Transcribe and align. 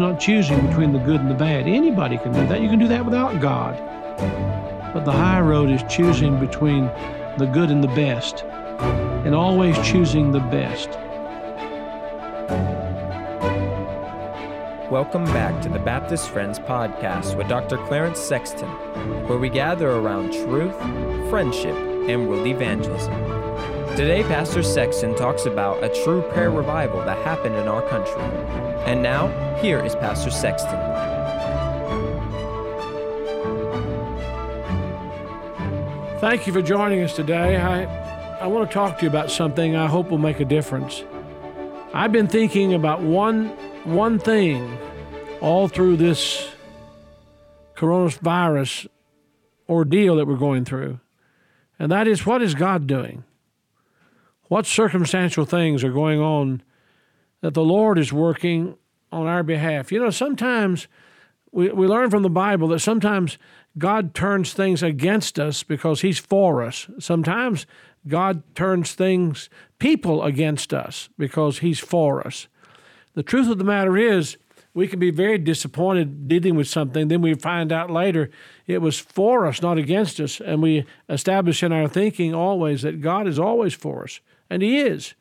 not 0.00 0.18
choosing 0.18 0.66
between 0.66 0.92
the 0.92 0.98
good 0.98 1.20
and 1.20 1.30
the 1.30 1.34
bad. 1.34 1.68
Anybody 1.68 2.16
can 2.16 2.32
do 2.32 2.46
that. 2.46 2.62
You 2.62 2.70
can 2.70 2.78
do 2.78 2.88
that 2.88 3.04
without 3.04 3.38
God. 3.38 3.76
But 4.94 5.04
the 5.04 5.12
high 5.12 5.40
road 5.40 5.70
is 5.70 5.82
choosing 5.88 6.40
between 6.40 6.86
the 7.36 7.48
good 7.52 7.70
and 7.70 7.84
the 7.84 7.88
best, 7.88 8.42
and 9.24 9.34
always 9.34 9.76
choosing 9.86 10.32
the 10.32 10.40
best. 10.40 10.88
Welcome 14.90 15.24
back 15.26 15.60
to 15.62 15.68
the 15.68 15.78
Baptist 15.78 16.30
Friends 16.30 16.58
podcast 16.58 17.36
with 17.36 17.48
Dr. 17.48 17.76
Clarence 17.86 18.18
Sexton, 18.18 18.70
where 19.28 19.38
we 19.38 19.50
gather 19.50 19.90
around 19.90 20.32
truth, 20.32 20.74
friendship, 21.28 21.76
and 22.08 22.26
world 22.26 22.46
evangelism. 22.46 23.29
Today, 24.00 24.22
Pastor 24.22 24.62
Sexton 24.62 25.14
talks 25.14 25.44
about 25.44 25.84
a 25.84 25.90
true 26.02 26.22
prayer 26.32 26.50
revival 26.50 27.04
that 27.04 27.18
happened 27.18 27.54
in 27.56 27.68
our 27.68 27.86
country. 27.86 28.22
And 28.86 29.02
now, 29.02 29.28
here 29.58 29.84
is 29.84 29.94
Pastor 29.94 30.30
Sexton. 30.30 30.70
Thank 36.18 36.46
you 36.46 36.52
for 36.54 36.62
joining 36.62 37.02
us 37.02 37.14
today. 37.14 37.58
I, 37.58 38.38
I 38.38 38.46
want 38.46 38.70
to 38.70 38.72
talk 38.72 38.96
to 38.96 39.02
you 39.02 39.10
about 39.10 39.30
something 39.30 39.76
I 39.76 39.86
hope 39.86 40.08
will 40.08 40.16
make 40.16 40.40
a 40.40 40.46
difference. 40.46 41.04
I've 41.92 42.10
been 42.10 42.26
thinking 42.26 42.72
about 42.72 43.02
one, 43.02 43.48
one 43.84 44.18
thing 44.18 44.78
all 45.42 45.68
through 45.68 45.98
this 45.98 46.48
coronavirus 47.76 48.86
ordeal 49.68 50.16
that 50.16 50.26
we're 50.26 50.36
going 50.36 50.64
through, 50.64 51.00
and 51.78 51.92
that 51.92 52.08
is 52.08 52.24
what 52.24 52.40
is 52.40 52.54
God 52.54 52.86
doing? 52.86 53.24
What 54.50 54.66
circumstantial 54.66 55.44
things 55.44 55.84
are 55.84 55.92
going 55.92 56.18
on 56.18 56.62
that 57.40 57.54
the 57.54 57.62
Lord 57.62 58.00
is 58.00 58.12
working 58.12 58.76
on 59.12 59.28
our 59.28 59.44
behalf? 59.44 59.92
You 59.92 60.00
know, 60.00 60.10
sometimes 60.10 60.88
we, 61.52 61.70
we 61.70 61.86
learn 61.86 62.10
from 62.10 62.24
the 62.24 62.30
Bible 62.30 62.66
that 62.68 62.80
sometimes 62.80 63.38
God 63.78 64.12
turns 64.12 64.52
things 64.52 64.82
against 64.82 65.38
us 65.38 65.62
because 65.62 66.00
He's 66.00 66.18
for 66.18 66.64
us. 66.64 66.88
Sometimes 66.98 67.64
God 68.08 68.42
turns 68.56 68.92
things, 68.92 69.50
people 69.78 70.24
against 70.24 70.74
us 70.74 71.08
because 71.16 71.60
He's 71.60 71.78
for 71.78 72.26
us. 72.26 72.48
The 73.14 73.22
truth 73.22 73.48
of 73.48 73.58
the 73.58 73.62
matter 73.62 73.96
is, 73.96 74.36
we 74.74 74.88
can 74.88 74.98
be 74.98 75.12
very 75.12 75.38
disappointed 75.38 76.26
dealing 76.26 76.56
with 76.56 76.66
something. 76.66 77.06
Then 77.06 77.22
we 77.22 77.34
find 77.34 77.70
out 77.70 77.88
later 77.88 78.32
it 78.66 78.82
was 78.82 78.98
for 78.98 79.46
us, 79.46 79.62
not 79.62 79.78
against 79.78 80.18
us. 80.18 80.40
And 80.40 80.60
we 80.60 80.86
establish 81.08 81.62
in 81.62 81.70
our 81.70 81.86
thinking 81.86 82.34
always 82.34 82.82
that 82.82 83.00
God 83.00 83.28
is 83.28 83.38
always 83.38 83.74
for 83.74 84.02
us. 84.02 84.18
And 84.50 84.62
He 84.62 84.80
is. 84.80 85.14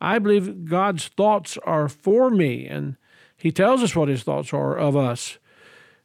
I 0.00 0.18
believe 0.18 0.66
God's 0.66 1.08
thoughts 1.08 1.58
are 1.64 1.88
for 1.88 2.30
me, 2.30 2.66
and 2.66 2.96
He 3.36 3.50
tells 3.50 3.82
us 3.82 3.96
what 3.96 4.08
His 4.08 4.22
thoughts 4.22 4.52
are 4.52 4.76
of 4.76 4.96
us. 4.96 5.38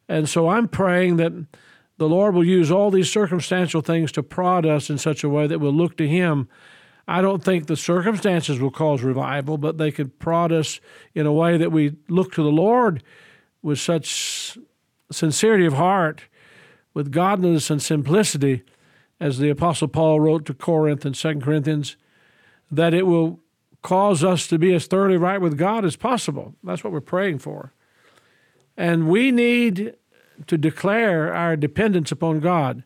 And 0.07 0.27
so 0.27 0.49
I'm 0.49 0.67
praying 0.67 1.17
that 1.17 1.33
the 1.97 2.09
Lord 2.09 2.33
will 2.33 2.43
use 2.43 2.71
all 2.71 2.89
these 2.89 3.11
circumstantial 3.11 3.81
things 3.81 4.11
to 4.13 4.23
prod 4.23 4.65
us 4.65 4.89
in 4.89 4.97
such 4.97 5.23
a 5.23 5.29
way 5.29 5.45
that 5.47 5.59
we'll 5.59 5.73
look 5.73 5.97
to 5.97 6.07
Him. 6.07 6.47
I 7.07 7.21
don't 7.21 7.43
think 7.43 7.67
the 7.67 7.75
circumstances 7.75 8.59
will 8.59 8.71
cause 8.71 9.03
revival, 9.03 9.57
but 9.57 9.77
they 9.77 9.91
could 9.91 10.17
prod 10.17 10.51
us 10.51 10.79
in 11.13 11.25
a 11.25 11.33
way 11.33 11.57
that 11.57 11.71
we 11.71 11.95
look 12.07 12.33
to 12.33 12.43
the 12.43 12.49
Lord 12.49 13.03
with 13.61 13.79
such 13.79 14.57
sincerity 15.11 15.65
of 15.65 15.73
heart, 15.73 16.23
with 16.93 17.11
godliness 17.11 17.69
and 17.69 17.81
simplicity, 17.81 18.63
as 19.19 19.37
the 19.37 19.49
Apostle 19.49 19.87
Paul 19.87 20.19
wrote 20.19 20.45
to 20.45 20.53
Corinth 20.53 21.05
and 21.05 21.13
2 21.13 21.39
Corinthians, 21.41 21.95
that 22.71 22.93
it 22.93 23.05
will 23.05 23.39
cause 23.81 24.23
us 24.23 24.47
to 24.47 24.57
be 24.57 24.73
as 24.73 24.87
thoroughly 24.87 25.17
right 25.17 25.41
with 25.41 25.57
God 25.57 25.83
as 25.85 25.95
possible. 25.95 26.55
That's 26.63 26.83
what 26.83 26.93
we're 26.93 27.01
praying 27.01 27.39
for. 27.39 27.73
And 28.77 29.09
we 29.09 29.31
need 29.31 29.95
to 30.47 30.57
declare 30.57 31.33
our 31.33 31.55
dependence 31.55 32.11
upon 32.11 32.39
God. 32.39 32.83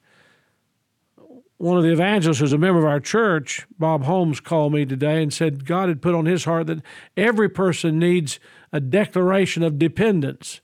One 1.58 1.78
of 1.78 1.84
the 1.84 1.94
evangelists 1.94 2.40
who's 2.40 2.54
a 2.54 2.58
member 2.58 2.80
of 2.80 2.86
our 2.86 3.00
church, 3.00 3.66
Bob 3.80 4.04
Holmes, 4.04 4.40
called 4.40 4.74
me 4.74 4.86
today 4.86 5.24
and 5.24 5.34
said 5.34 5.66
God 5.66 5.88
had 5.88 6.02
put 6.02 6.16
on 6.16 6.26
his 6.26 6.44
heart 6.44 6.68
that 6.68 6.82
every 7.16 7.50
person 7.50 7.98
needs 7.98 8.40
a 8.74 8.80
declaration 8.80 9.64
of 9.64 9.80
dependence. 9.80 10.60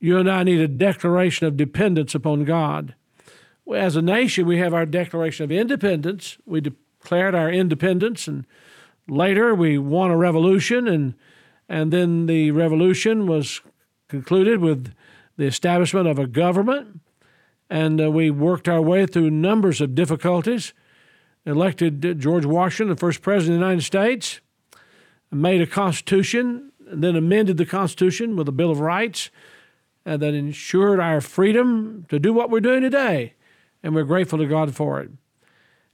You 0.00 0.18
and 0.18 0.28
I 0.28 0.42
need 0.42 0.60
a 0.60 0.66
declaration 0.66 1.46
of 1.46 1.56
dependence 1.56 2.14
upon 2.16 2.44
God. 2.44 2.96
As 3.72 3.94
a 3.94 4.02
nation, 4.02 4.44
we 4.44 4.58
have 4.58 4.74
our 4.74 4.86
declaration 4.86 5.44
of 5.44 5.52
independence. 5.52 6.36
We 6.44 6.60
declared 7.02 7.34
our 7.34 7.50
independence, 7.50 8.28
and 8.28 8.46
later 9.08 9.54
we 9.54 9.76
won 9.76 10.10
a 10.10 10.16
revolution, 10.16 10.86
and 10.86 11.14
and 11.68 11.92
then 11.92 12.26
the 12.26 12.50
revolution 12.50 13.26
was 13.26 13.60
concluded 14.08 14.60
with 14.60 14.92
the 15.36 15.44
establishment 15.44 16.06
of 16.06 16.18
a 16.18 16.26
government, 16.26 17.00
and 17.70 18.00
uh, 18.00 18.10
we 18.10 18.30
worked 18.30 18.68
our 18.68 18.80
way 18.80 19.06
through 19.06 19.30
numbers 19.30 19.80
of 19.80 19.94
difficulties. 19.94 20.74
Elected 21.44 22.20
George 22.20 22.44
Washington, 22.44 22.94
the 22.94 23.00
first 23.00 23.20
president 23.20 23.56
of 23.56 23.60
the 23.60 23.66
United 23.66 23.82
States, 23.82 24.40
made 25.30 25.60
a 25.60 25.66
constitution, 25.66 26.70
and 26.88 27.02
then 27.02 27.16
amended 27.16 27.56
the 27.56 27.66
Constitution 27.66 28.36
with 28.36 28.48
a 28.48 28.52
Bill 28.52 28.70
of 28.70 28.78
Rights 28.78 29.30
uh, 30.06 30.16
that 30.18 30.34
ensured 30.34 31.00
our 31.00 31.20
freedom 31.20 32.06
to 32.10 32.20
do 32.20 32.32
what 32.32 32.50
we're 32.50 32.60
doing 32.60 32.82
today, 32.82 33.34
and 33.82 33.92
we're 33.92 34.04
grateful 34.04 34.38
to 34.38 34.46
God 34.46 34.74
for 34.76 35.00
it. 35.00 35.10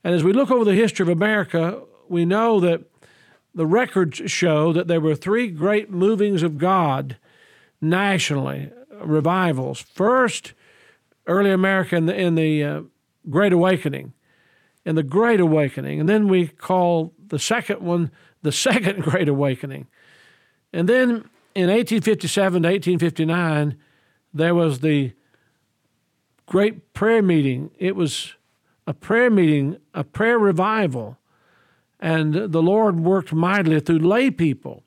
And 0.05 0.15
as 0.15 0.25
we 0.25 0.33
look 0.33 0.51
over 0.51 0.65
the 0.65 0.75
history 0.75 1.03
of 1.03 1.09
America, 1.09 1.83
we 2.09 2.25
know 2.25 2.61
that 2.61 2.83
the 3.55 3.67
records 3.67 4.23
show 4.31 4.73
that 4.73 4.89
there 4.89 5.01
were 5.01 5.15
three 5.15 5.49
great 5.49 5.91
movings 5.91 6.43
of 6.43 6.59
God 6.59 7.17
nationally 7.81 8.71
revivals. 9.01 9.81
First, 9.81 10.53
early 11.27 11.51
America 11.51 11.97
in 11.97 12.07
the, 12.07 12.15
in 12.15 12.35
the 12.35 12.65
uh, 12.65 12.81
Great 13.29 13.53
Awakening, 13.53 14.13
in 14.85 14.95
the 14.95 15.03
Great 15.03 15.41
Awakening, 15.41 16.01
and 16.01 16.09
then 16.09 16.29
we 16.29 16.49
call 16.49 17.13
the 17.27 17.39
second 17.39 17.81
one 17.81 18.11
the 18.43 18.53
Second 18.69 19.03
Great 19.03 19.29
Awakening. 19.29 19.87
And 20.73 20.89
then 20.89 21.29
in 21.55 21.69
1857 21.69 22.63
to 22.63 22.69
1859, 22.69 23.77
there 24.33 24.55
was 24.55 24.81
the 24.81 25.13
great 26.47 26.93
prayer 26.95 27.23
meeting. 27.23 27.71
It 27.79 27.97
was 27.97 28.35
a 28.89 28.95
prayer 28.95 29.31
meeting, 29.31 29.77
a 29.93 30.03
prayer 30.03 30.39
revival, 30.39 31.19
and 32.01 32.35
the 32.35 32.63
Lord 32.63 33.01
worked 33.01 33.33
mightily 33.33 33.81
through 33.81 33.99
lay 33.99 34.31
people 34.31 34.83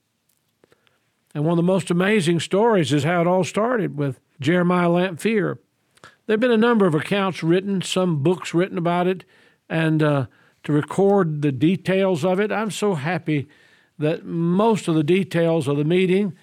and 1.33 1.45
one 1.45 1.53
of 1.53 1.57
the 1.57 1.63
most 1.63 1.89
amazing 1.89 2.39
stories 2.39 2.91
is 2.91 3.03
how 3.03 3.21
it 3.21 3.27
all 3.27 3.43
started 3.43 3.97
with 3.97 4.19
Jeremiah 4.39 4.89
Lanphier. 4.89 5.59
There 6.25 6.33
have 6.33 6.39
been 6.39 6.51
a 6.51 6.57
number 6.57 6.85
of 6.85 6.95
accounts 6.95 7.41
written, 7.41 7.81
some 7.81 8.21
books 8.21 8.53
written 8.53 8.77
about 8.77 9.07
it, 9.07 9.23
and 9.69 10.03
uh, 10.03 10.25
to 10.63 10.73
record 10.73 11.41
the 11.41 11.51
details 11.51 12.25
of 12.25 12.39
it. 12.39 12.51
I'm 12.51 12.71
so 12.71 12.95
happy 12.95 13.47
that 13.97 14.25
most 14.25 14.87
of 14.87 14.95
the 14.95 15.03
details 15.03 15.67
of 15.67 15.77
the 15.77 15.85
meeting 15.85 16.33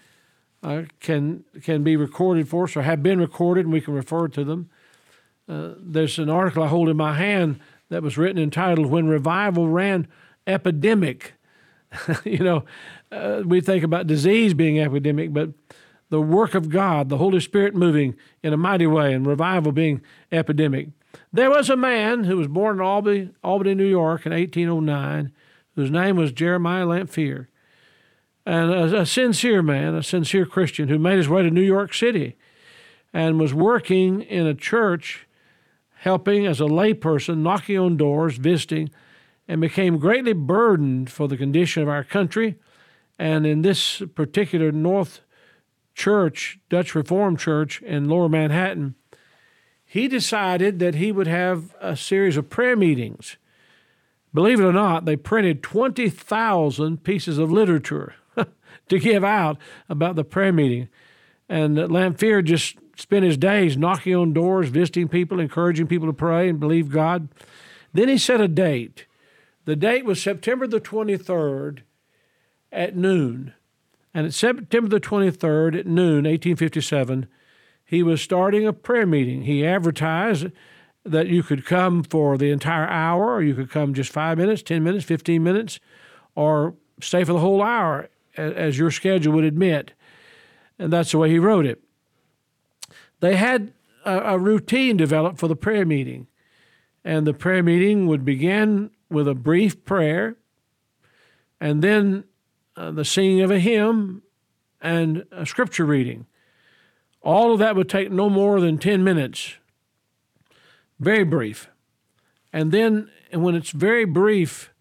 uh, 0.63 0.83
can 1.01 1.45
can 1.63 1.85
be 1.85 1.97
recorded 1.97 2.49
for 2.49 2.65
us 2.65 2.77
or 2.77 2.83
have 2.83 3.03
been 3.03 3.21
recorded, 3.21 3.67
and 3.67 3.73
we 3.73 3.81
can 3.81 3.95
refer 3.95 4.27
to 4.29 4.43
them. 4.43 4.71
Uh, 5.49 5.75
there's 5.79 6.19
an 6.19 6.29
article 6.29 6.63
I 6.63 6.69
hold 6.69 6.89
in 6.89 6.97
my 6.97 7.15
hand 7.15 7.61
that 7.89 8.03
was 8.03 8.19
written 8.19 8.43
entitled 8.43 8.87
"When 8.87 9.07
Revival 9.07 9.69
Ran 9.69 10.07
Epidemic." 10.47 11.35
you 12.25 12.39
know, 12.39 12.65
uh, 13.11 13.43
we 13.45 13.61
think 13.61 13.83
about 13.83 14.07
disease 14.07 14.53
being 14.53 14.79
epidemic, 14.79 15.33
but 15.33 15.51
the 16.11 16.21
work 16.21 16.55
of 16.55 16.69
God, 16.69 17.09
the 17.09 17.19
Holy 17.19 17.41
Spirit 17.41 17.75
moving 17.75 18.15
in 18.43 18.53
a 18.53 18.57
mighty 18.57 18.87
way, 18.87 19.13
and 19.13 19.27
revival 19.27 19.73
being 19.73 20.03
epidemic. 20.33 20.89
There 21.33 21.51
was 21.51 21.71
a 21.71 21.77
man 21.77 22.25
who 22.25 22.37
was 22.37 22.49
born 22.49 22.77
in 22.77 22.83
Albany, 22.83 23.31
Albany, 23.43 23.75
New 23.75 23.87
York 23.87 24.27
in 24.27 24.33
1809, 24.33 25.33
whose 25.75 25.91
name 25.91 26.17
was 26.17 26.33
Jeremiah 26.33 26.87
Lanphier, 26.87 27.49
and 28.45 28.71
a, 28.71 29.01
a 29.01 29.07
sincere 29.07 29.63
man, 29.63 29.95
a 29.95 30.03
sincere 30.03 30.47
Christian 30.47 30.89
who 30.89 30.99
made 30.99 31.19
his 31.19 31.29
way 31.29 31.43
to 31.43 31.51
New 31.51 31.63
York 31.63 31.93
City 31.95 32.37
and 33.13 33.41
was 33.41 33.55
working 33.55 34.23
in 34.23 34.47
a 34.47 34.55
church, 34.55 35.27
helping 36.01 36.47
as 36.47 36.61
a 36.61 36.65
layperson, 36.65 37.39
knocking 37.39 37.79
on 37.79 37.97
doors, 37.97 38.37
visiting, 38.37 38.91
and 39.47 39.61
became 39.61 39.99
greatly 39.99 40.33
burdened 40.33 41.11
for 41.11 41.29
the 41.29 41.37
condition 41.37 41.83
of 41.83 41.89
our 41.89 42.05
country 42.05 42.57
and 43.19 43.47
in 43.47 43.63
this 43.63 44.03
particular 44.15 44.71
North 44.71 45.21
Church, 45.95 46.59
Dutch 46.69 46.95
Reformed 46.95 47.41
Church 47.41 47.83
in 47.83 48.09
Lower 48.09 48.29
Manhattan, 48.29 48.95
he 49.85 50.07
decided 50.07 50.79
that 50.79 50.95
he 50.95 51.11
would 51.11 51.27
have 51.27 51.75
a 51.81 51.97
series 51.97 52.37
of 52.37 52.51
prayer 52.51 52.77
meetings. 52.77 53.37
Believe 54.33 54.61
it 54.61 54.65
or 54.65 54.73
not, 54.73 55.07
they 55.07 55.17
printed 55.17 55.63
20,000 55.63 57.03
pieces 57.03 57.39
of 57.39 57.51
literature 57.51 58.15
to 58.89 58.99
give 58.99 59.25
out 59.25 59.57
about 59.89 60.15
the 60.15 60.25
prayer 60.25 60.53
meeting. 60.53 60.89
And 61.49 61.91
Lanphier 61.91 62.43
just 62.43 62.77
spent 62.99 63.25
his 63.25 63.37
days 63.37 63.77
knocking 63.77 64.15
on 64.15 64.33
doors, 64.33 64.69
visiting 64.69 65.09
people, 65.09 65.41
encouraging 65.41 65.87
people 65.87 66.09
to 66.09 66.13
pray 66.13 66.49
and 66.49 66.61
believe 66.61 66.91
God. 66.91 67.29
Then 67.93 68.09
he 68.09 68.19
set 68.19 68.41
a 68.41 68.49
date. 68.49 69.07
The 69.65 69.77
date 69.77 70.05
was 70.05 70.23
September 70.23 70.67
the 70.67 70.81
23rd, 70.81 71.81
at 72.73 72.97
noon. 72.97 73.55
And 74.15 74.27
at 74.27 74.35
September 74.35 74.89
the 74.89 75.01
23rd 75.01 75.79
at 75.79 75.87
noon, 75.87 76.25
1857, 76.25 77.29
he 77.85 78.03
was 78.03 78.21
starting 78.21 78.67
a 78.67 78.73
prayer 78.73 79.07
meeting. 79.07 79.43
He 79.43 79.65
advertised 79.65 80.49
that 81.05 81.29
you 81.29 81.43
could 81.43 81.65
come 81.65 82.03
for 82.03 82.37
the 82.37 82.51
entire 82.51 82.87
hour, 82.87 83.33
or 83.33 83.43
you 83.43 83.55
could 83.55 83.71
come 83.71 83.95
just 83.95 84.13
five 84.13 84.39
minutes, 84.39 84.63
10 84.63 84.83
minutes, 84.83 85.05
15 85.05 85.43
minutes, 85.43 85.81
or 86.35 86.75
stay 87.01 87.25
for 87.25 87.33
the 87.33 87.39
whole 87.39 87.63
hour 87.63 88.09
as 88.37 88.79
your 88.79 88.91
schedule 88.91 89.33
would 89.35 89.45
admit. 89.45 89.93
And 90.79 90.93
that's 90.93 91.13
the 91.13 91.19
way 91.19 91.31
he 91.31 91.39
wrote 91.39 91.67
it. 91.67 91.83
They 93.21 93.37
had 93.37 93.73
a, 94.05 94.35
a 94.35 94.39
routine 94.39 94.97
developed 94.97 95.39
for 95.39 95.49
the 95.49 95.57
prayer 95.57 95.85
meeting. 95.85 96.27
And 97.05 97.27
the 97.27 97.35
prayer 97.35 97.63
meeting 97.63 98.07
would 98.07 98.25
begin 98.25 98.91
with 99.11 99.29
a 99.29 99.35
brief 99.35 99.85
prayer 99.85 100.37
and 101.61 101.83
then 101.83 102.25
uh, 102.77 102.91
the 102.91 103.05
singing 103.05 103.41
of 103.41 103.51
a 103.51 103.59
hymn 103.59 104.23
and 104.81 105.25
a 105.33 105.45
scripture 105.45 105.85
reading. 105.85 106.27
All 107.23 107.53
of 107.53 107.59
that 107.59 107.75
would 107.75 107.89
take 107.89 108.11
no 108.11 108.31
more 108.31 108.61
than 108.61 108.79
10 108.79 109.03
minutes. 109.03 109.55
Very 111.01 111.25
brief. 111.25 111.69
And 112.53 112.73
then, 112.73 113.11
and 113.33 113.43
when 113.43 113.55
it's 113.55 113.71
very 113.71 114.05
brief, 114.05 114.73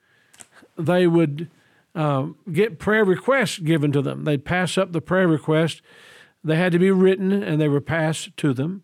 they 0.78 1.08
would 1.08 1.50
uh, 1.96 2.28
get 2.52 2.80
prayer 2.80 3.04
requests 3.04 3.58
given 3.60 3.92
to 3.92 4.02
them. 4.02 4.24
They'd 4.24 4.46
pass 4.46 4.78
up 4.78 4.92
the 4.92 5.02
prayer 5.02 5.28
request. 5.28 5.82
They 6.48 6.56
had 6.56 6.72
to 6.72 6.80
be 6.80 6.92
written 6.92 7.32
and 7.44 7.60
they 7.60 7.68
were 7.68 7.82
passed 7.82 8.36
to 8.38 8.54
them. 8.54 8.84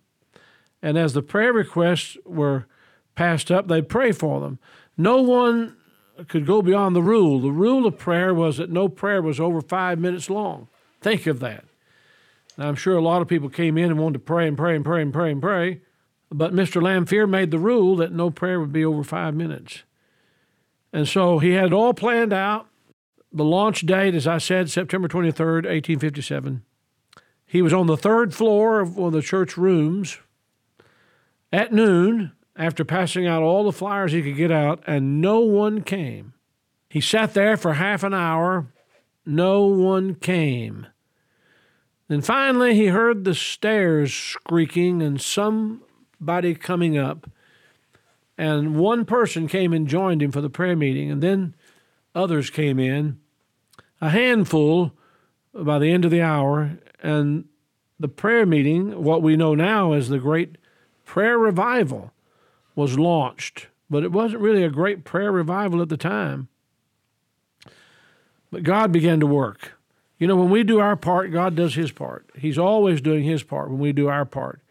And 0.81 0.98
as 0.98 1.13
the 1.13 1.21
prayer 1.21 1.54
requests 1.54 2.18
were 2.25 2.65
passed 3.15 3.50
up, 3.50 3.68
they'd 3.68 3.88
pray 3.88 4.12
for 4.12 4.42
them. 4.42 4.60
No 4.98 5.21
one 5.21 5.77
could 6.27 6.45
go 6.45 6.62
beyond 6.62 6.94
the 6.94 7.01
rule. 7.01 7.39
The 7.39 7.51
rule 7.51 7.86
of 7.86 7.98
prayer 7.98 8.33
was 8.33 8.57
that 8.57 8.69
no 8.69 8.89
prayer 8.89 9.21
was 9.21 9.39
over 9.39 9.62
five 9.62 9.98
minutes 9.98 10.30
long. 10.30 10.68
Think 11.00 11.25
of 11.25 11.39
that. 11.39 11.63
Now, 12.57 12.68
I'm 12.68 12.75
sure 12.75 12.98
a 12.98 13.01
lot 13.01 13.21
of 13.21 13.30
people 13.30 13.50
came 13.50 13.77
in 13.77 13.92
and 13.92 14.00
wanted 14.00 14.13
to 14.13 14.19
pray 14.19 14.45
and 14.45 14.57
pray 14.57 14.75
and 14.75 14.83
pray 14.83 15.01
and 15.01 15.13
pray 15.13 15.31
and 15.31 15.42
pray, 15.42 15.81
but 16.30 16.54
Mr. 16.54 16.81
Lanphier 16.81 17.25
made 17.25 17.50
the 17.50 17.57
rule 17.57 17.95
that 17.95 18.12
no 18.12 18.30
prayer 18.30 18.59
would 18.59 18.74
be 18.74 18.86
over 18.86 19.04
five 19.04 19.33
minutes. 19.33 19.83
And 20.92 21.07
so 21.07 21.39
he 21.39 21.51
had 21.51 21.68
it 21.68 21.74
all 21.74 21.94
planned 21.94 22.33
out. 22.33 22.68
The 23.31 23.45
launch 23.45 23.86
date, 23.86 24.13
as 24.13 24.27
I 24.27 24.38
said, 24.38 24.69
September 24.69 25.07
23rd, 25.07 25.66
1857. 25.66 26.63
He 27.53 27.61
was 27.61 27.71
on 27.71 27.85
the 27.85 27.95
third 27.95 28.33
floor 28.33 28.79
of 28.79 28.97
one 28.97 29.09
of 29.09 29.13
the 29.13 29.21
church 29.21 29.57
rooms 29.57 30.17
at 31.51 31.71
noon 31.71 32.31
after 32.55 32.83
passing 32.83 33.27
out 33.27 33.44
all 33.44 33.63
the 33.63 33.71
flyers 33.71 34.11
he 34.11 34.23
could 34.23 34.38
get 34.38 34.50
out, 34.50 34.83
and 34.88 35.21
no 35.21 35.41
one 35.41 35.83
came. 35.83 36.33
He 36.89 37.00
sat 37.00 37.35
there 37.35 37.55
for 37.55 37.73
half 37.73 38.01
an 38.01 38.11
hour. 38.11 38.73
No 39.23 39.67
one 39.67 40.15
came. 40.15 40.88
Then 42.07 42.21
finally 42.21 42.73
he 42.73 42.88
heard 42.88 43.23
the 43.23 43.35
stairs 43.35 44.11
squeaking 44.11 45.03
and 45.03 45.21
somebody 45.21 46.56
coming 46.56 46.97
up. 46.97 47.29
And 48.35 48.77
one 48.77 49.06
person 49.06 49.47
came 49.47 49.73
and 49.73 49.88
joined 49.88 50.23
him 50.23 50.31
for 50.31 50.41
the 50.41 50.49
prayer 50.49 50.75
meeting, 50.75 51.11
and 51.11 51.21
then 51.21 51.53
others 52.15 52.49
came 52.49 52.79
in, 52.79 53.19
a 54.01 54.09
handful 54.09 54.94
by 55.53 55.77
the 55.77 55.91
end 55.91 56.03
of 56.03 56.09
the 56.09 56.23
hour, 56.23 56.79
and 57.03 57.45
the 58.00 58.07
prayer 58.07 58.45
meeting, 58.45 59.03
what 59.03 59.21
we 59.21 59.35
know 59.35 59.53
now 59.53 59.91
as 59.91 60.09
the 60.09 60.17
Great 60.17 60.57
Prayer 61.05 61.38
Revival, 61.38 62.11
was 62.75 62.97
launched, 62.97 63.67
but 63.89 64.03
it 64.03 64.11
wasn't 64.11 64.41
really 64.41 64.63
a 64.63 64.69
great 64.69 65.03
prayer 65.03 65.31
revival 65.31 65.81
at 65.81 65.89
the 65.89 65.97
time. 65.97 66.47
But 68.50 68.63
God 68.63 68.91
began 68.91 69.19
to 69.19 69.27
work. 69.27 69.73
You 70.17 70.27
know, 70.27 70.35
when 70.35 70.50
we 70.50 70.63
do 70.63 70.79
our 70.79 70.95
part, 70.95 71.31
God 71.31 71.55
does 71.55 71.75
his 71.75 71.91
part. 71.91 72.29
He's 72.35 72.57
always 72.57 73.01
doing 73.01 73.23
his 73.23 73.44
part 73.44 73.69
when 73.69 73.79
we 73.79 73.91
do 73.91 74.07
our 74.07 74.25
part. 74.25 74.61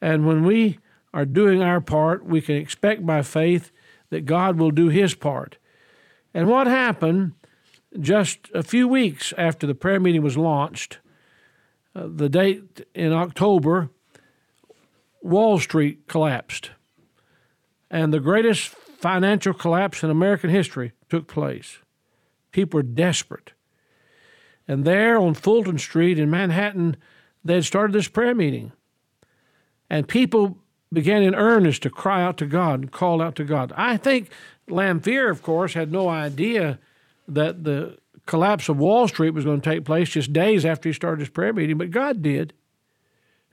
And 0.00 0.26
when 0.26 0.44
we 0.44 0.78
are 1.12 1.24
doing 1.24 1.62
our 1.62 1.80
part, 1.80 2.24
we 2.24 2.40
can 2.40 2.56
expect 2.56 3.04
by 3.04 3.22
faith 3.22 3.72
that 4.10 4.26
God 4.26 4.58
will 4.58 4.70
do 4.70 4.88
his 4.88 5.14
part. 5.14 5.56
And 6.34 6.48
what 6.48 6.66
happened 6.66 7.32
just 7.98 8.50
a 8.54 8.62
few 8.62 8.86
weeks 8.86 9.32
after 9.36 9.66
the 9.66 9.74
prayer 9.74 9.98
meeting 9.98 10.22
was 10.22 10.36
launched, 10.36 10.98
uh, 11.94 12.06
the 12.06 12.28
date 12.28 12.86
in 12.94 13.12
October, 13.12 13.90
Wall 15.22 15.58
Street 15.58 16.06
collapsed 16.08 16.70
and 17.90 18.14
the 18.14 18.20
greatest 18.20 18.68
financial 18.68 19.52
collapse 19.52 20.02
in 20.02 20.10
American 20.10 20.50
history 20.50 20.92
took 21.08 21.26
place. 21.26 21.78
People 22.52 22.78
were 22.78 22.82
desperate. 22.82 23.52
And 24.68 24.84
there 24.84 25.18
on 25.18 25.34
Fulton 25.34 25.78
Street 25.78 26.18
in 26.18 26.30
Manhattan, 26.30 26.96
they 27.44 27.54
had 27.54 27.64
started 27.64 27.92
this 27.92 28.08
prayer 28.08 28.34
meeting. 28.34 28.72
And 29.88 30.06
people 30.06 30.58
began 30.92 31.22
in 31.22 31.34
earnest 31.34 31.82
to 31.82 31.90
cry 31.90 32.22
out 32.22 32.36
to 32.38 32.46
God 32.46 32.80
and 32.80 32.92
call 32.92 33.20
out 33.20 33.34
to 33.36 33.44
God. 33.44 33.72
I 33.76 33.96
think 33.96 34.30
Lanphier, 34.68 35.30
of 35.30 35.42
course, 35.42 35.74
had 35.74 35.90
no 35.90 36.08
idea 36.08 36.78
that 37.26 37.64
the 37.64 37.98
collapse 38.30 38.68
of 38.68 38.78
Wall 38.78 39.08
Street 39.08 39.34
was 39.34 39.44
going 39.44 39.60
to 39.60 39.70
take 39.70 39.84
place 39.84 40.10
just 40.10 40.32
days 40.32 40.64
after 40.64 40.88
he 40.88 40.92
started 40.92 41.18
his 41.18 41.28
prayer 41.28 41.52
meeting, 41.52 41.76
but 41.76 41.90
God 41.90 42.22
did. 42.22 42.52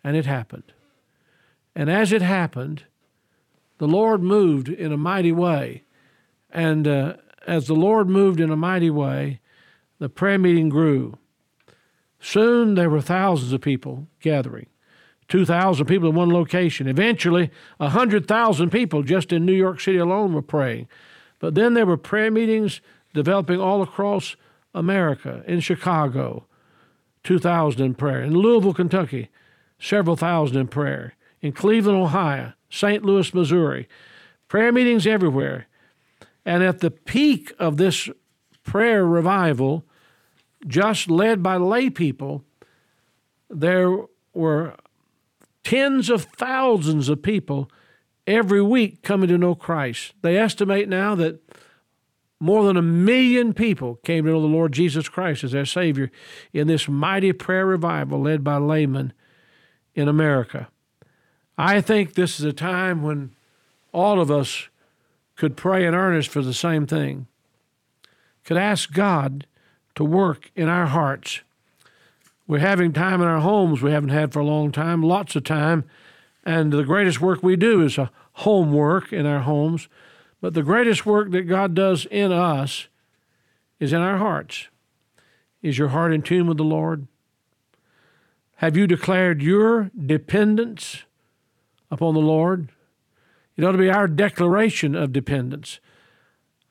And 0.03 0.15
it 0.15 0.27
happened. 0.27 0.71
And 1.75 1.89
as 1.89 2.11
it 2.11 2.21
happened, 2.21 2.83
the 3.79 3.87
Lord 3.87 4.21
moved 4.21 4.69
in 4.69 4.93
a 4.93 4.97
mighty 4.97 5.31
way. 5.31 5.83
And 6.51 6.87
uh, 6.87 7.15
as 7.47 7.65
the 7.65 7.73
Lord 7.73 8.07
moved 8.07 8.39
in 8.39 8.51
a 8.51 8.55
mighty 8.55 8.91
way, 8.91 9.39
the 9.97 10.09
prayer 10.09 10.37
meeting 10.37 10.69
grew. 10.69 11.17
Soon 12.19 12.75
there 12.75 12.89
were 12.91 13.01
thousands 13.01 13.53
of 13.53 13.61
people 13.61 14.07
gathering, 14.19 14.67
2,000 15.27 15.87
people 15.87 16.09
in 16.09 16.15
one 16.15 16.31
location. 16.31 16.87
Eventually, 16.87 17.49
100,000 17.77 18.69
people 18.69 19.01
just 19.01 19.33
in 19.33 19.43
New 19.43 19.53
York 19.53 19.79
City 19.79 19.97
alone 19.97 20.33
were 20.33 20.43
praying. 20.43 20.87
But 21.39 21.55
then 21.55 21.73
there 21.73 21.87
were 21.87 21.97
prayer 21.97 22.29
meetings 22.29 22.79
developing 23.15 23.59
all 23.59 23.81
across 23.81 24.35
America, 24.77 25.43
in 25.47 25.59
Chicago, 25.59 26.45
2,000 27.23 27.83
in 27.83 27.95
prayer, 27.95 28.21
in 28.21 28.33
Louisville, 28.33 28.73
Kentucky, 28.73 29.29
several 29.79 30.15
thousand 30.15 30.57
in 30.57 30.67
prayer, 30.67 31.15
in 31.41 31.51
Cleveland, 31.51 31.97
Ohio, 31.97 32.53
St. 32.69 33.03
Louis, 33.03 33.33
Missouri, 33.33 33.87
prayer 34.47 34.71
meetings 34.71 35.07
everywhere. 35.07 35.67
And 36.45 36.63
at 36.63 36.79
the 36.79 36.91
peak 36.91 37.53
of 37.59 37.77
this 37.77 38.09
prayer 38.63 39.05
revival, 39.05 39.83
just 40.65 41.09
led 41.09 41.41
by 41.41 41.57
lay 41.57 41.89
people, 41.89 42.43
there 43.49 43.97
were 44.33 44.75
tens 45.63 46.09
of 46.09 46.23
thousands 46.23 47.09
of 47.09 47.21
people 47.21 47.69
every 48.25 48.61
week 48.61 49.01
coming 49.01 49.27
to 49.29 49.37
know 49.37 49.55
Christ. 49.55 50.13
They 50.21 50.37
estimate 50.37 50.87
now 50.87 51.15
that 51.15 51.41
more 52.39 52.65
than 52.65 52.77
a 52.77 52.81
million 52.81 53.53
people 53.53 53.95
came 54.03 54.25
to 54.25 54.31
know 54.31 54.41
the 54.41 54.47
Lord 54.47 54.71
Jesus 54.71 55.09
Christ 55.09 55.43
as 55.43 55.51
their 55.51 55.65
Savior 55.65 56.11
in 56.53 56.67
this 56.67 56.87
mighty 56.87 57.33
prayer 57.33 57.65
revival 57.65 58.21
led 58.21 58.43
by 58.43 58.57
laymen 58.57 59.13
in 59.95 60.07
America. 60.07 60.67
I 61.57 61.81
think 61.81 62.13
this 62.13 62.39
is 62.39 62.45
a 62.45 62.53
time 62.53 63.01
when 63.01 63.31
all 63.91 64.21
of 64.21 64.29
us 64.29 64.69
could 65.35 65.57
pray 65.57 65.85
in 65.85 65.95
earnest 65.95 66.29
for 66.29 66.41
the 66.41 66.53
same 66.53 66.85
thing, 66.85 67.27
could 68.43 68.57
ask 68.57 68.91
God 68.91 69.47
to 69.95 70.03
work 70.03 70.51
in 70.55 70.69
our 70.69 70.85
hearts. 70.85 71.41
We're 72.47 72.59
having 72.59 72.93
time 72.93 73.21
in 73.21 73.27
our 73.27 73.39
homes 73.39 73.81
we 73.81 73.91
haven't 73.91 74.09
had 74.09 74.31
for 74.31 74.39
a 74.39 74.45
long 74.45 74.71
time, 74.71 75.01
lots 75.01 75.35
of 75.35 75.43
time. 75.43 75.85
And 76.45 76.71
the 76.71 76.83
greatest 76.83 77.19
work 77.19 77.43
we 77.43 77.55
do 77.55 77.83
is 77.83 77.97
a 77.97 78.11
homework 78.33 79.11
in 79.11 79.25
our 79.25 79.41
homes. 79.41 79.89
But 80.41 80.53
the 80.53 80.63
greatest 80.63 81.05
work 81.05 81.31
that 81.31 81.43
God 81.43 81.73
does 81.73 82.05
in 82.05 82.31
us 82.31 82.87
is 83.79 83.93
in 83.93 84.01
our 84.01 84.17
hearts. 84.17 84.67
Is 85.61 85.77
your 85.77 85.89
heart 85.89 86.13
in 86.13 86.21
tune 86.21 86.47
with 86.47 86.57
the 86.57 86.63
Lord? 86.63 87.07
Have 88.57 88.77
you 88.77 88.87
declared 88.87 89.41
your 89.41 89.91
dependence 89.97 91.03
upon 91.89 92.13
the 92.13 92.19
Lord. 92.19 92.69
It 93.55 93.63
ought 93.63 93.71
to 93.71 93.77
be 93.77 93.89
our 93.89 94.07
declaration 94.07 94.95
of 94.95 95.13
dependence. 95.13 95.79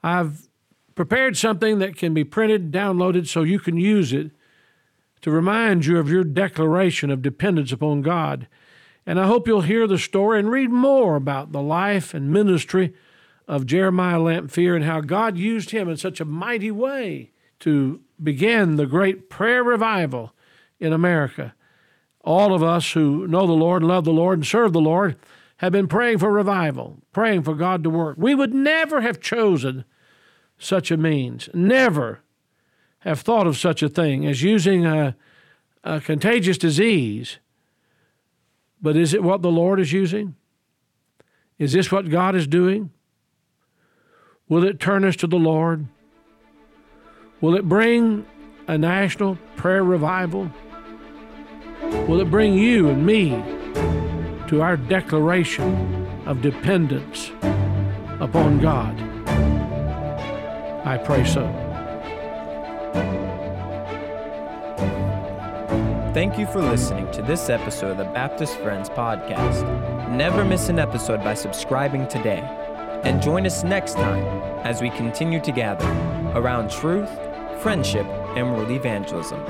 I've 0.03 0.49
prepared 0.95 1.37
something 1.37 1.79
that 1.79 1.97
can 1.97 2.15
be 2.15 2.25
printed, 2.25 2.71
downloaded, 2.71 3.27
so 3.27 3.43
you 3.43 3.59
can 3.59 3.77
use 3.77 4.13
it 4.13 4.31
to 5.23 5.31
remind 5.31 5.87
you 5.87 5.99
of 5.99 6.11
your 6.11 6.25
declaration 6.25 7.11
of 7.11 7.23
dependence 7.23 7.73
upon 7.73 8.03
God. 8.03 8.47
And 9.05 9.19
I 9.19 9.27
hope 9.27 9.47
you'll 9.47 9.63
hear 9.63 9.87
the 9.87 9.99
story 9.99 10.39
and 10.39 10.51
read 10.51 10.71
more 10.71 11.17
about 11.17 11.53
the 11.53 11.63
life 11.63 12.15
and 12.15 12.31
ministry 12.31 12.95
of 13.49 13.67
Jeremiah 13.67 14.21
Lanphier 14.21 14.75
and 14.75 14.85
how 14.85 15.01
God 15.01 15.37
used 15.37 15.71
him 15.71 15.89
in 15.89 15.97
such 15.97 16.21
a 16.21 16.25
mighty 16.25 16.71
way 16.71 17.31
to 17.61 18.01
begin 18.23 18.77
the 18.77 18.87
great 18.87 19.31
prayer 19.31 19.63
revival 19.63 20.33
in 20.81 20.93
America 20.93 21.55
all 22.27 22.53
of 22.53 22.63
us 22.63 22.93
who 22.93 23.27
know 23.29 23.47
the 23.47 23.53
Lord, 23.53 23.85
love 23.85 24.05
the 24.05 24.13
Lord, 24.13 24.39
and 24.41 24.47
serve 24.47 24.73
the 24.73 24.81
Lord 24.81 25.17
have 25.59 25.73
been 25.73 25.87
praying 25.87 26.19
for 26.19 26.31
revival, 26.31 26.99
praying 27.13 27.45
for 27.45 27.55
God 27.55 27.83
to 27.85 27.89
work. 27.89 28.17
We 28.19 28.35
would 28.35 28.53
never 28.53 29.01
have 29.01 29.21
chosen 29.21 29.85
such 30.59 30.91
a 30.91 30.97
means, 30.97 31.49
never 31.55 32.21
have 33.01 33.21
thought 33.21 33.47
of 33.47 33.57
such 33.57 33.83
a 33.83 33.89
thing 33.89 34.27
as 34.27 34.43
using 34.43 34.85
a, 34.85 35.17
a 35.85 36.01
contagious 36.01 36.59
disease. 36.59 37.39
But 38.83 38.97
is 38.97 39.15
it 39.15 39.23
what 39.23 39.41
the 39.41 39.51
Lord 39.51 39.79
is 39.79 39.93
using? 39.93 40.35
Is 41.59 41.73
this 41.73 41.93
what 41.93 42.11
God 42.11 42.35
is 42.35 42.47
doing? 42.47 42.91
Will 44.49 44.63
it 44.63 44.79
turn 44.79 45.05
us 45.05 45.17
to 45.17 45.27
the 45.27 45.37
Lord? 45.37 45.87
Will 47.41 47.57
it 47.57 47.69
bring 47.69 48.25
a 48.69 48.79
national 48.79 49.37
prayer 49.57 49.83
revival? 49.83 50.49
Will 52.07 52.21
it 52.21 52.31
bring 52.31 52.55
you 52.55 52.89
and 52.89 53.05
me 53.05 53.31
to 54.49 54.63
our 54.63 54.77
declaration 54.77 56.07
of 56.27 56.43
dependence 56.43 57.33
upon 58.21 58.61
God? 58.61 58.97
I 60.87 60.97
pray 60.97 61.25
so. 61.25 61.45
Thank 66.15 66.39
you 66.39 66.47
for 66.47 66.63
listening 66.63 67.11
to 67.11 67.21
this 67.21 67.51
episode 67.51 67.91
of 67.91 67.99
the 67.99 68.05
Baptist 68.05 68.57
Friends 68.59 68.89
Podcast. 68.89 70.09
Never 70.09 70.45
miss 70.45 70.69
an 70.69 70.79
episode 70.79 71.23
by 71.25 71.35
subscribing 71.35 72.07
today. 72.07 72.66
And 73.05 73.23
join 73.23 73.47
us 73.47 73.63
next 73.65 73.95
time 73.95 74.25
as 74.65 74.81
we 74.81 74.91
continue 74.91 75.41
to 75.41 75.53
gather 75.53 75.87
around 76.39 76.71
truth, 76.71 77.11
friendship, 77.63 78.07
and 78.37 78.53
world 78.53 78.71
evangelism. 78.71 79.41